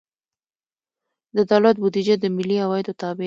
د 1.35 1.37
دولت 1.51 1.75
بودیجه 1.81 2.15
د 2.19 2.25
ملي 2.37 2.57
عوایدو 2.65 2.97
تابع 3.01 3.17
ده. 3.17 3.19